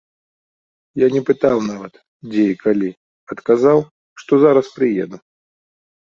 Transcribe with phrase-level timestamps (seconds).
[0.99, 1.93] Я не пытаў нават,
[2.31, 2.89] дзе і калі,
[3.35, 3.77] адказаў,
[4.23, 5.17] што зараз прыеду.